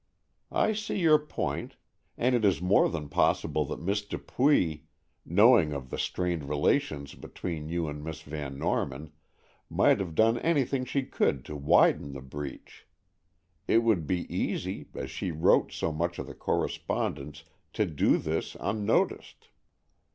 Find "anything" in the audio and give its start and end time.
10.39-10.85